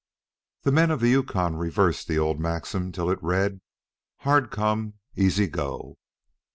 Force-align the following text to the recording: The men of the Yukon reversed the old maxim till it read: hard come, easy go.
The 0.63 0.71
men 0.71 0.89
of 0.89 0.99
the 0.99 1.09
Yukon 1.09 1.57
reversed 1.57 2.07
the 2.07 2.17
old 2.17 2.39
maxim 2.39 2.91
till 2.91 3.11
it 3.11 3.21
read: 3.21 3.61
hard 4.21 4.49
come, 4.49 4.95
easy 5.15 5.45
go. 5.45 5.99